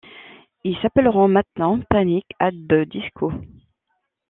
Ils 0.63 0.75
s'appelleront 0.81 1.27
maintenant 1.27 1.79
Panic 1.87 2.25
At 2.39 2.49
The 2.53 2.87
Disco. 2.89 3.31